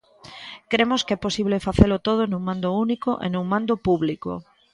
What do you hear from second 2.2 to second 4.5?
nun mando único e nun mando público.